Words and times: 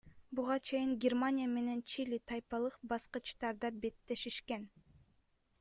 Буга 0.37 0.57
чейин 0.67 0.91
Германия 1.03 1.47
менен 1.57 1.79
Чили 1.91 2.19
тайпалык 2.31 2.81
баскычтарда 2.95 3.67
беттешишкен. 3.85 4.63